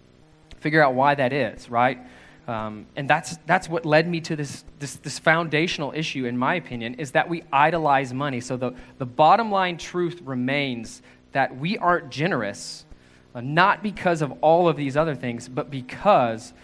[0.58, 1.98] figure out why that is, right?
[2.46, 6.54] Um, and that's, that's what led me to this, this, this foundational issue, in my
[6.54, 8.40] opinion, is that we idolize money.
[8.40, 12.86] So the, the bottom line truth remains that we aren't generous,
[13.34, 16.54] uh, not because of all of these other things, but because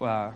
[0.00, 0.30] uh,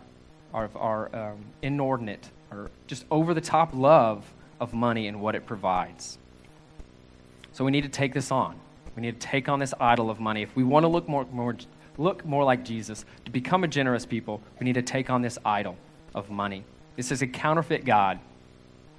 [0.53, 4.23] of our um, inordinate or just over the top love
[4.59, 6.19] of money and what it provides.
[7.53, 8.59] So we need to take this on.
[8.95, 10.41] We need to take on this idol of money.
[10.41, 11.55] If we want to look more, more
[11.97, 15.37] look more like Jesus, to become a generous people, we need to take on this
[15.45, 15.77] idol
[16.13, 16.63] of money.
[16.95, 18.19] This is a counterfeit God.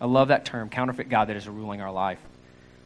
[0.01, 2.19] I love that term, counterfeit God that is ruling our life.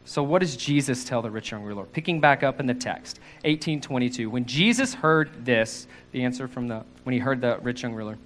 [0.04, 1.84] So, what does Jesus tell the rich young ruler?
[1.84, 4.30] Picking back up in the text, 1822.
[4.30, 8.16] When Jesus heard this, the answer from the, when he heard the rich young ruler,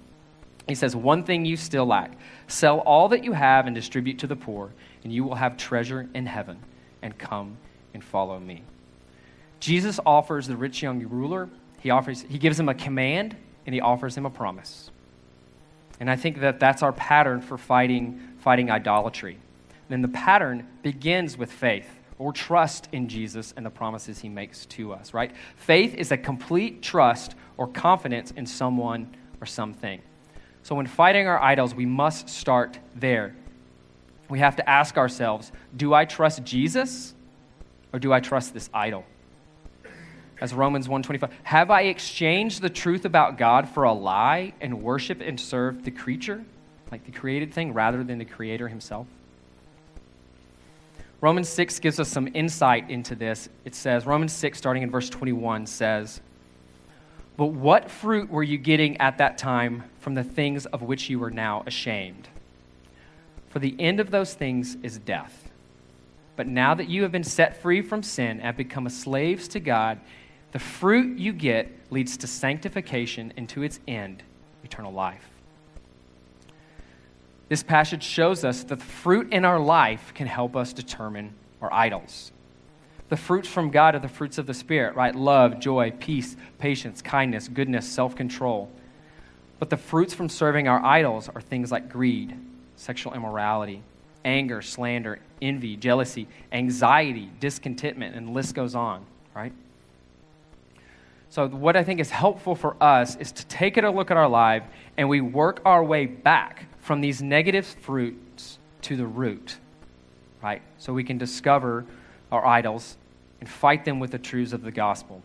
[0.67, 2.11] he says, One thing you still lack
[2.47, 4.71] sell all that you have and distribute to the poor,
[5.03, 6.59] and you will have treasure in heaven,
[7.01, 7.57] and come
[7.95, 8.63] and follow me.
[9.61, 11.49] Jesus offers the rich young ruler
[11.81, 14.91] he, offers, he gives him a command and he offers him a promise.
[15.99, 19.39] And I think that that's our pattern for fighting, fighting idolatry.
[19.89, 24.65] And the pattern begins with faith or trust in Jesus and the promises he makes
[24.67, 25.31] to us, right?
[25.55, 30.01] Faith is a complete trust or confidence in someone or something.
[30.63, 33.35] So when fighting our idols, we must start there.
[34.29, 37.15] We have to ask ourselves do I trust Jesus
[37.91, 39.03] or do I trust this idol?
[40.41, 45.21] As Romans 1:25, have I exchanged the truth about God for a lie and worship
[45.21, 46.43] and serve the creature,
[46.91, 49.05] like the created thing rather than the creator himself?
[51.21, 53.47] Romans 6 gives us some insight into this.
[53.63, 56.19] It says, Romans 6, starting in verse 21, says,
[57.37, 61.19] But what fruit were you getting at that time from the things of which you
[61.19, 62.27] were now ashamed?
[63.49, 65.51] For the end of those things is death.
[66.35, 69.99] But now that you have been set free from sin and become slaves to God,
[70.51, 74.23] the fruit you get leads to sanctification and to its end,
[74.63, 75.27] eternal life.
[77.49, 81.71] This passage shows us that the fruit in our life can help us determine our
[81.71, 82.31] idols.
[83.09, 85.13] The fruits from God are the fruits of the Spirit, right?
[85.13, 88.71] Love, joy, peace, patience, kindness, goodness, self control.
[89.59, 92.37] But the fruits from serving our idols are things like greed,
[92.77, 93.83] sexual immorality,
[94.23, 99.51] anger, slander, envy, jealousy, anxiety, discontentment, and the list goes on, right?
[101.31, 104.27] So, what I think is helpful for us is to take a look at our
[104.27, 104.63] life
[104.97, 109.55] and we work our way back from these negative fruits to the root,
[110.43, 110.61] right?
[110.77, 111.85] So we can discover
[112.33, 112.97] our idols
[113.39, 115.21] and fight them with the truths of the gospel.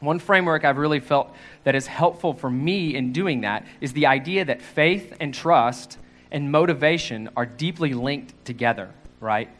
[0.00, 4.06] One framework I've really felt that is helpful for me in doing that is the
[4.06, 5.98] idea that faith and trust
[6.32, 8.90] and motivation are deeply linked together,
[9.20, 9.50] right?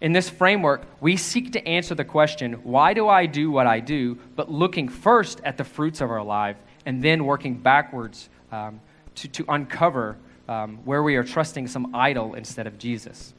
[0.00, 3.80] In this framework, we seek to answer the question, why do I do what I
[3.80, 8.80] do, but looking first at the fruits of our life and then working backwards um,
[9.16, 10.16] to, to uncover
[10.48, 13.32] um, where we are trusting some idol instead of Jesus.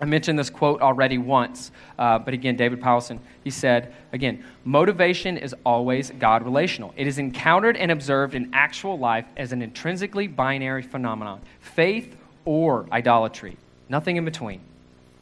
[0.00, 5.36] I mentioned this quote already once, uh, but again, David Powlison, he said, again, motivation
[5.36, 6.94] is always God relational.
[6.96, 12.86] It is encountered and observed in actual life as an intrinsically binary phenomenon faith or
[12.92, 13.56] idolatry,
[13.88, 14.60] nothing in between.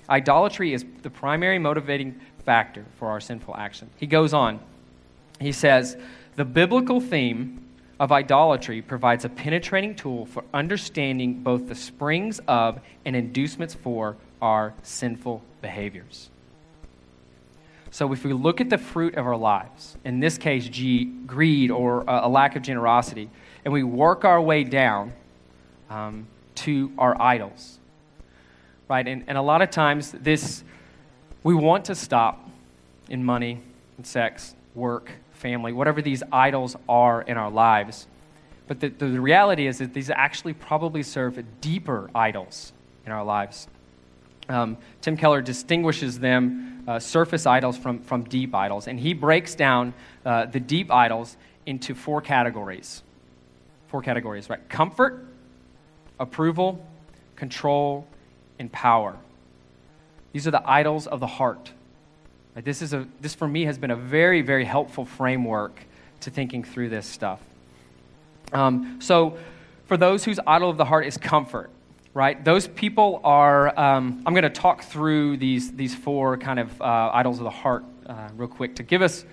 [0.08, 3.90] Idolatry is the primary motivating factor for our sinful action.
[3.96, 4.60] He goes on,
[5.40, 5.96] he says,
[6.36, 7.64] the biblical theme
[8.00, 14.16] of idolatry provides a penetrating tool for understanding both the springs of and inducements for
[14.40, 16.30] our sinful behaviors.
[17.90, 21.70] So, if we look at the fruit of our lives, in this case, G, greed
[21.70, 23.30] or a lack of generosity,
[23.64, 25.12] and we work our way down
[25.88, 27.77] um, to our idols,
[28.88, 29.06] right?
[29.06, 30.64] And, and a lot of times, this
[31.42, 32.48] we want to stop
[33.08, 33.60] in money,
[33.96, 38.06] and sex, work, family, whatever these idols are in our lives.
[38.66, 42.72] But the, the reality is that these actually probably serve deeper idols
[43.06, 43.66] in our lives.
[44.48, 48.88] Um, Tim Keller distinguishes them, uh, surface idols, from, from deep idols.
[48.88, 53.02] And he breaks down uh, the deep idols into four categories.
[53.88, 54.66] Four categories, right?
[54.68, 55.26] Comfort,
[56.20, 56.84] approval,
[57.36, 58.06] control,
[58.58, 59.16] and power.
[60.32, 61.72] These are the idols of the heart.
[62.54, 65.80] This, is a, this, for me, has been a very, very helpful framework
[66.20, 67.40] to thinking through this stuff.
[68.52, 69.38] Um, so,
[69.86, 71.70] for those whose idol of the heart is comfort,
[72.14, 72.44] right?
[72.44, 77.10] Those people are, um, I'm going to talk through these, these four kind of uh,
[77.14, 79.24] idols of the heart uh, real quick to give us,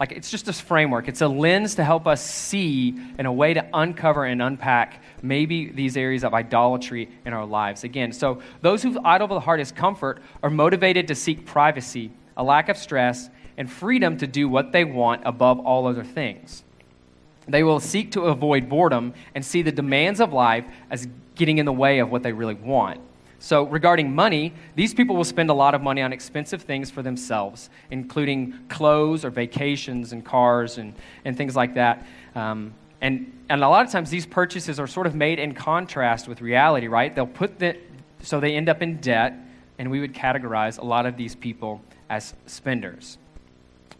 [0.00, 1.06] like, it's just this framework.
[1.06, 5.70] It's a lens to help us see and a way to uncover and unpack maybe
[5.70, 7.84] these areas of idolatry in our lives.
[7.84, 12.10] Again, so those whose idol of the heart is comfort are motivated to seek privacy
[12.36, 16.64] a lack of stress, and freedom to do what they want above all other things.
[17.46, 21.66] They will seek to avoid boredom and see the demands of life as getting in
[21.66, 23.00] the way of what they really want.
[23.42, 27.00] So, regarding money, these people will spend a lot of money on expensive things for
[27.00, 30.92] themselves, including clothes or vacations and cars and,
[31.24, 32.06] and things like that.
[32.34, 36.28] Um, and, and a lot of times, these purchases are sort of made in contrast
[36.28, 37.14] with reality, right?
[37.14, 37.78] They'll put the,
[38.20, 39.32] so they end up in debt,
[39.78, 43.16] and we would categorize a lot of these people as spenders.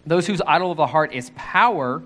[0.05, 2.03] Those whose idol of the heart is power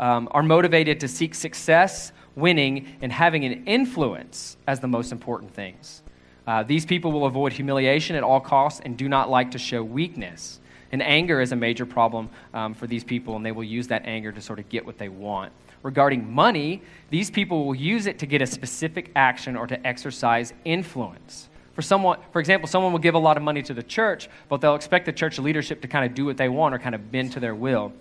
[0.00, 5.54] um, are motivated to seek success, winning, and having an influence as the most important
[5.54, 6.02] things.
[6.46, 9.82] Uh, these people will avoid humiliation at all costs and do not like to show
[9.82, 10.60] weakness.
[10.90, 14.02] And anger is a major problem um, for these people, and they will use that
[14.04, 15.52] anger to sort of get what they want.
[15.82, 20.52] Regarding money, these people will use it to get a specific action or to exercise
[20.64, 21.48] influence.
[21.74, 24.60] For someone, for example, someone will give a lot of money to the church, but
[24.60, 27.10] they'll expect the church leadership to kind of do what they want or kind of
[27.10, 27.92] bend to their will.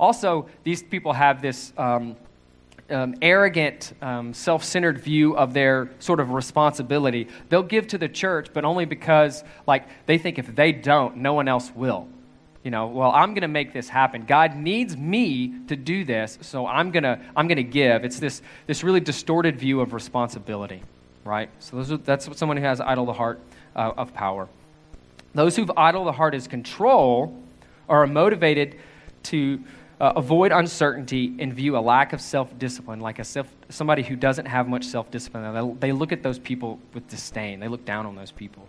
[0.00, 2.16] Also, these people have this um,
[2.92, 7.28] um, arrogant, um, self centered view of their sort of responsibility.
[7.48, 11.34] They'll give to the church, but only because, like, they think if they don't, no
[11.34, 12.08] one else will.
[12.62, 14.24] You know, well, I'm going to make this happen.
[14.24, 18.04] God needs me to do this, so I'm going to I'm going to give.
[18.04, 20.82] It's this, this really distorted view of responsibility
[21.24, 21.50] right?
[21.58, 23.40] So are, that's someone who has idol the heart
[23.76, 24.48] uh, of power.
[25.34, 27.36] Those who've idol the heart is control
[27.88, 28.78] are motivated
[29.24, 29.62] to
[30.02, 34.46] uh, avoid uncertainty and view a lack of self-discipline like a self, somebody who doesn't
[34.46, 35.78] have much self-discipline.
[35.78, 37.60] They look at those people with disdain.
[37.60, 38.66] They look down on those people.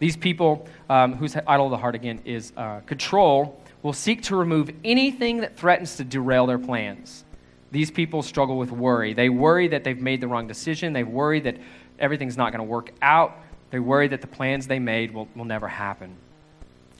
[0.00, 4.34] These people um, whose idol of the heart, again, is uh, control will seek to
[4.34, 7.24] remove anything that threatens to derail their plans.
[7.70, 9.14] These people struggle with worry.
[9.14, 10.92] They worry that they've made the wrong decision.
[10.92, 11.56] They worry that
[12.00, 13.36] everything's not going to work out.
[13.70, 16.16] They worry that the plans they made will, will never happen.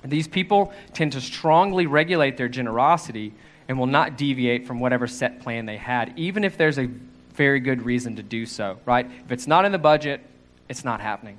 [0.05, 3.33] These people tend to strongly regulate their generosity
[3.69, 6.89] and will not deviate from whatever set plan they had, even if there's a
[7.35, 9.11] very good reason to do so, right?
[9.25, 10.21] If it's not in the budget,
[10.69, 11.39] it's not happening,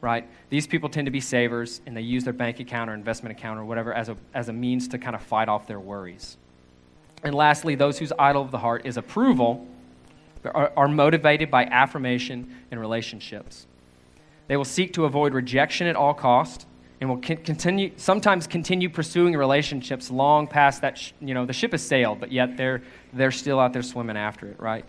[0.00, 0.26] right?
[0.50, 3.58] These people tend to be savers and they use their bank account or investment account
[3.58, 6.36] or whatever as a, as a means to kind of fight off their worries.
[7.22, 9.66] And lastly, those whose idol of the heart is approval
[10.44, 13.66] are, are motivated by affirmation in relationships.
[14.46, 16.66] They will seek to avoid rejection at all cost
[17.00, 21.72] and will continue sometimes continue pursuing relationships long past that sh- you know the ship
[21.72, 22.82] has sailed but yet they're
[23.12, 24.84] they're still out there swimming after it right?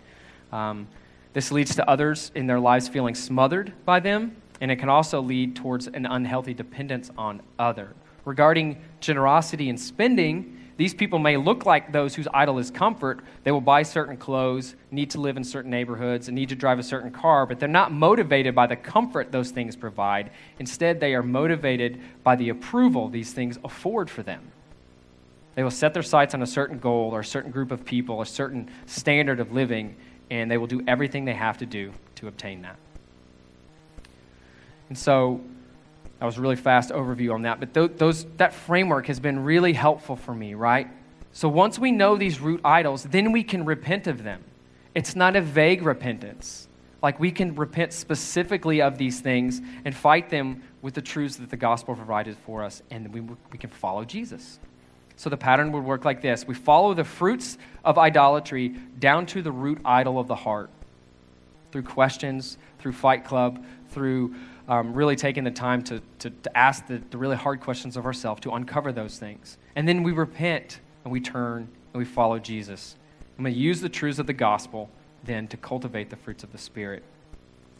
[0.52, 0.88] Um,
[1.32, 5.20] this leads to others in their lives feeling smothered by them and it can also
[5.20, 7.94] lead towards an unhealthy dependence on other.
[8.24, 13.20] Regarding generosity and spending these people may look like those whose idol is comfort.
[13.44, 16.78] They will buy certain clothes, need to live in certain neighborhoods, and need to drive
[16.78, 20.30] a certain car, but they're not motivated by the comfort those things provide.
[20.58, 24.40] Instead, they are motivated by the approval these things afford for them.
[25.54, 28.22] They will set their sights on a certain goal or a certain group of people,
[28.22, 29.96] a certain standard of living,
[30.30, 32.76] and they will do everything they have to do to obtain that.
[34.88, 35.42] And so,
[36.20, 37.60] that was a really fast overview on that.
[37.60, 40.86] But th- those, that framework has been really helpful for me, right?
[41.32, 44.44] So once we know these root idols, then we can repent of them.
[44.94, 46.68] It's not a vague repentance.
[47.02, 51.48] Like we can repent specifically of these things and fight them with the truths that
[51.48, 54.58] the gospel provided for us, and we, we can follow Jesus.
[55.16, 58.68] So the pattern would work like this we follow the fruits of idolatry
[58.98, 60.70] down to the root idol of the heart
[61.72, 64.34] through questions, through Fight Club, through
[64.70, 68.06] um, really taking the time to, to, to ask the, the really hard questions of
[68.06, 69.58] ourselves, to uncover those things.
[69.74, 72.94] And then we repent and we turn and we follow Jesus.
[73.36, 74.88] And we use the truths of the gospel
[75.24, 77.02] then to cultivate the fruits of the Spirit.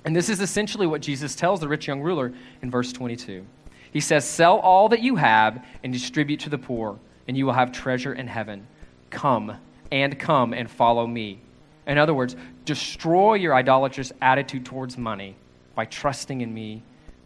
[0.04, 3.46] And this is essentially what Jesus tells the rich young ruler in verse 22.
[3.92, 7.52] He says, Sell all that you have and distribute to the poor, and you will
[7.52, 8.66] have treasure in heaven.
[9.10, 9.56] Come
[9.92, 11.40] and come and follow me.
[11.86, 12.34] In other words,
[12.64, 15.36] destroy your idolatrous attitude towards money
[15.74, 16.82] by trusting in me,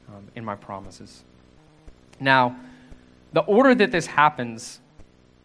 [0.09, 1.24] um, in my promises.
[2.20, 2.57] Now,
[3.32, 4.80] the order that this happens,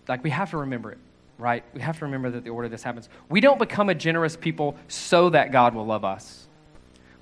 [0.07, 0.97] like we have to remember it,
[1.37, 1.63] right?
[1.73, 3.09] We have to remember that the order this happens.
[3.29, 6.47] We don't become a generous people so that God will love us.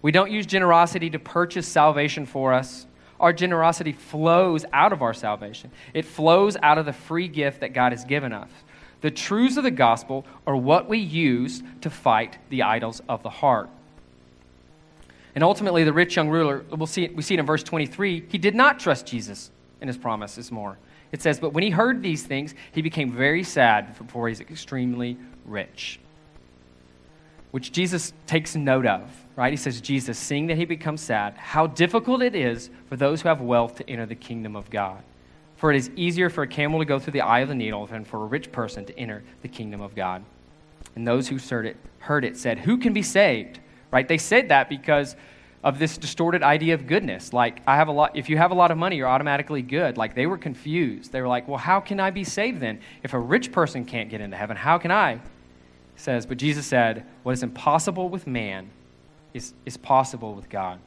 [0.01, 2.88] We don't use generosity to purchase salvation for us.
[3.19, 7.73] Our generosity flows out of our salvation, it flows out of the free gift that
[7.73, 8.49] God has given us.
[9.01, 13.30] The truths of the gospel are what we use to fight the idols of the
[13.30, 13.69] heart.
[15.38, 18.25] And ultimately, the rich young ruler, we'll see it, we see it in verse 23,
[18.27, 20.79] he did not trust Jesus and his promises more.
[21.11, 25.15] It says, But when he heard these things, he became very sad, for he's extremely
[25.45, 25.99] rich.
[27.51, 29.53] Which Jesus takes note of, right?
[29.53, 33.27] He says, Jesus, seeing that he becomes sad, how difficult it is for those who
[33.27, 35.03] have wealth to enter the kingdom of God.
[35.55, 37.85] For it is easier for a camel to go through the eye of the needle
[37.85, 40.23] than for a rich person to enter the kingdom of God.
[40.95, 43.59] And those who heard it, heard it said, Who can be saved?
[43.91, 44.07] Right?
[44.07, 45.15] They said that because
[45.63, 47.33] of this distorted idea of goodness.
[47.33, 49.97] Like, I have a lot, if you have a lot of money, you're automatically good.
[49.97, 51.11] Like, they were confused.
[51.11, 52.79] They were like, well, how can I be saved then?
[53.03, 55.15] If a rich person can't get into heaven, how can I?
[55.15, 55.19] He
[55.97, 58.69] says, but Jesus said, what is impossible with man
[59.33, 60.79] is, is possible with God.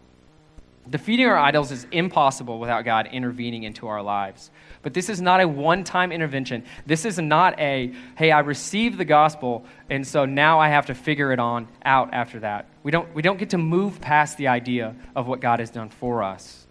[0.88, 4.50] Defeating our idols is impossible without God intervening into our lives.
[4.82, 6.64] But this is not a one time intervention.
[6.86, 10.94] This is not a, hey, I received the gospel, and so now I have to
[10.94, 12.66] figure it on out after that.
[12.82, 15.90] We don't, we don't get to move past the idea of what God has done
[15.90, 16.66] for us.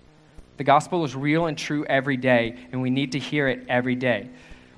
[0.58, 3.96] The gospel is real and true every day, and we need to hear it every
[3.96, 4.30] day.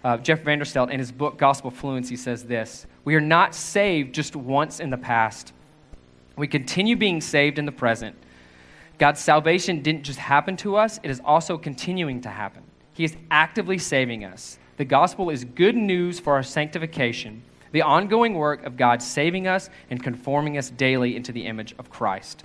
[0.04, 4.36] Uh, Jeff Vanderstelt, in his book Gospel Fluency, says this We are not saved just
[4.36, 5.54] once in the past,
[6.36, 8.16] we continue being saved in the present.
[9.02, 12.62] God's salvation didn't just happen to us, it is also continuing to happen.
[12.94, 14.60] He is actively saving us.
[14.78, 17.42] The gospel is good news for our sanctification,
[17.72, 21.90] the ongoing work of God saving us and conforming us daily into the image of
[21.90, 22.44] Christ.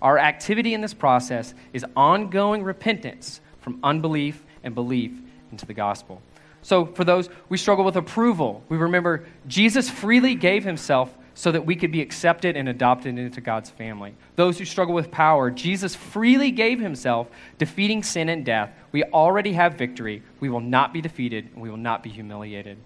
[0.00, 5.20] Our activity in this process is ongoing repentance from unbelief and belief
[5.50, 6.22] into the gospel.
[6.62, 11.64] So, for those we struggle with approval, we remember Jesus freely gave himself so that
[11.64, 14.12] we could be accepted and adopted into God's family.
[14.34, 17.28] Those who struggle with power, Jesus freely gave himself,
[17.58, 18.72] defeating sin and death.
[18.90, 20.24] We already have victory.
[20.40, 22.76] We will not be defeated, and we will not be humiliated.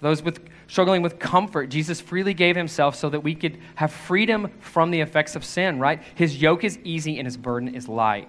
[0.00, 4.50] Those with, struggling with comfort, Jesus freely gave himself so that we could have freedom
[4.60, 6.02] from the effects of sin, right?
[6.14, 8.26] His yoke is easy and his burden is light.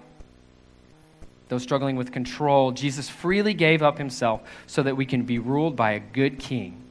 [1.48, 5.78] Those struggling with control, Jesus freely gave up himself so that we can be ruled
[5.78, 6.84] by a good king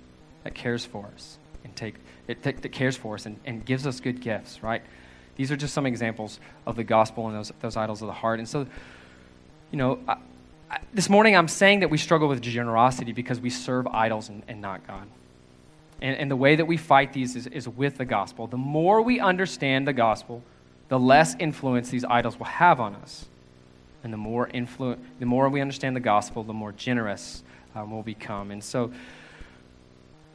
[0.43, 1.97] that cares for us and take
[2.29, 4.83] it, that, that cares for us and, and gives us good gifts, right?
[5.37, 8.39] These are just some examples of the gospel and those, those idols of the heart.
[8.39, 8.67] And so,
[9.71, 10.17] you know, I,
[10.71, 14.43] I, this morning I'm saying that we struggle with generosity because we serve idols and,
[14.49, 15.07] and not God.
[16.01, 18.47] And, and, the way that we fight these is, is with the gospel.
[18.47, 20.43] The more we understand the gospel,
[20.89, 23.27] the less influence these idols will have on us.
[24.03, 27.43] And the more, influ- the more we understand the gospel, the more generous
[27.75, 28.51] um, we'll become.
[28.51, 28.93] And so,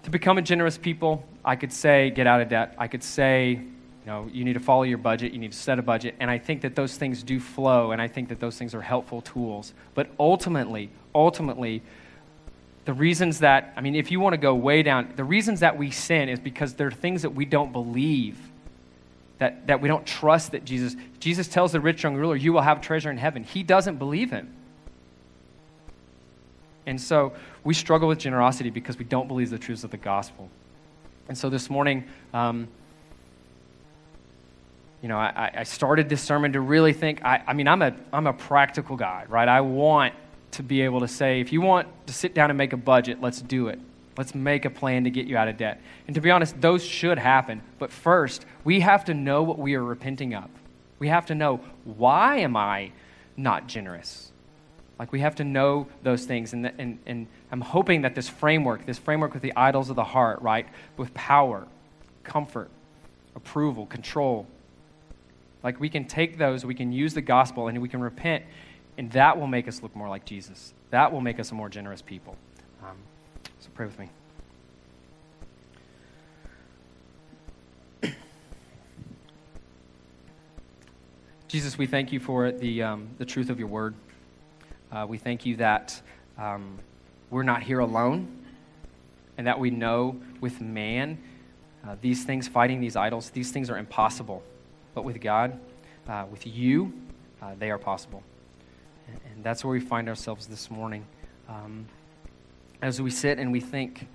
[0.09, 2.73] to become a generous people, I could say get out of debt.
[2.79, 5.77] I could say, you know, you need to follow your budget, you need to set
[5.77, 6.15] a budget.
[6.19, 8.81] And I think that those things do flow, and I think that those things are
[8.81, 9.73] helpful tools.
[9.93, 11.83] But ultimately, ultimately,
[12.85, 15.77] the reasons that, I mean, if you want to go way down, the reasons that
[15.77, 18.39] we sin is because there are things that we don't believe,
[19.37, 22.61] that, that we don't trust that Jesus, Jesus tells the rich young ruler, you will
[22.61, 23.43] have treasure in heaven.
[23.43, 24.55] He doesn't believe him.
[26.85, 30.49] And so we struggle with generosity because we don't believe the truths of the gospel.
[31.27, 32.67] And so this morning, um,
[35.01, 37.23] you know, I, I, started this sermon to really think.
[37.23, 39.47] I, I mean, I'm a, I'm a practical guy, right?
[39.47, 40.13] I want
[40.51, 43.21] to be able to say, if you want to sit down and make a budget,
[43.21, 43.79] let's do it.
[44.17, 45.79] Let's make a plan to get you out of debt.
[46.07, 47.61] And to be honest, those should happen.
[47.77, 50.49] But first, we have to know what we are repenting of.
[50.97, 52.91] We have to know why am I
[53.37, 54.28] not generous?
[54.99, 56.51] Like we have to know those things.
[56.51, 60.03] And, and, and I'm hoping that this framework, this framework with the idols of the
[60.03, 61.65] heart, right, with power,
[62.23, 62.69] comfort,
[63.33, 64.45] approval, control,
[65.63, 68.43] like we can take those, we can use the gospel, and we can repent,
[68.97, 70.73] and that will make us look more like Jesus.
[70.89, 72.35] That will make us a more generous people.
[72.83, 72.97] Um,
[73.59, 74.09] so pray with me.
[81.47, 83.95] Jesus, we thank you for the, um, the truth of your word.
[84.91, 86.01] Uh, we thank you that
[86.37, 86.79] um,
[87.29, 88.27] we're not here alone
[89.37, 91.17] and that we know with man
[91.87, 94.43] uh, these things, fighting these idols, these things are impossible.
[94.93, 95.59] But with God,
[96.07, 96.91] uh, with you,
[97.41, 98.23] uh, they are possible.
[99.07, 101.05] And, and, that's where we find ourselves this morning.
[101.47, 101.85] Um,
[102.81, 104.07] as we sit and we think,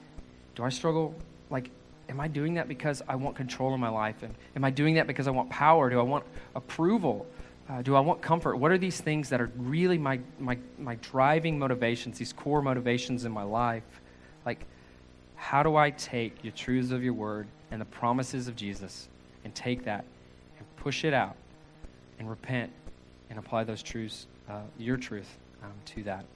[0.55, 1.15] do I struggle?
[1.51, 1.71] Like,
[2.09, 4.23] am I doing that because I want control in my life?
[4.23, 5.89] And am I doing that because I want power?
[5.89, 7.27] Do I want approval?
[7.69, 8.57] Uh, do I want comfort?
[8.57, 13.25] What are these things that are really my, my, my driving motivations, these core motivations
[13.25, 13.85] in my life?
[14.45, 14.67] Like,
[15.37, 19.09] how do I take your truths of your word and the promises of Jesus
[19.45, 20.05] and take that
[20.59, 21.37] and push it out
[22.19, 22.71] and repent
[23.31, 26.27] and apply those truths, uh, your truth, um, to that?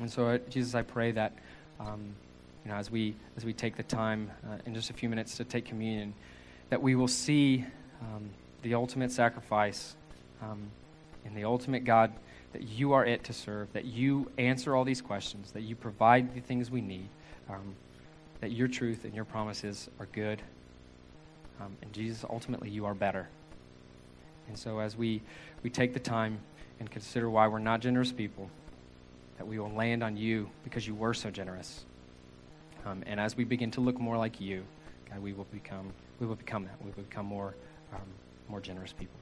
[0.00, 1.34] And so, uh, Jesus, I pray that,
[1.78, 2.00] um,
[2.64, 5.36] you know, as we, as we take the time uh, in just a few minutes
[5.36, 6.14] to take communion,
[6.70, 7.64] that we will see
[8.00, 8.28] um,
[8.62, 9.94] the ultimate sacrifice
[10.42, 10.70] um,
[11.24, 12.12] in the ultimate God,
[12.52, 16.34] that you are it to serve, that you answer all these questions, that you provide
[16.34, 17.08] the things we need,
[17.48, 17.74] um,
[18.40, 20.42] that your truth and your promises are good.
[21.60, 23.28] Um, and Jesus, ultimately, you are better.
[24.48, 25.22] And so as we,
[25.62, 26.38] we take the time
[26.80, 28.50] and consider why we're not generous people,
[29.38, 31.84] that we will land on you because you were so generous.
[32.84, 34.64] Um, and as we begin to look more like you,
[35.08, 36.74] God, we will become, we will become that.
[36.82, 37.54] We will become more,
[37.94, 38.00] um,
[38.48, 39.21] more generous people.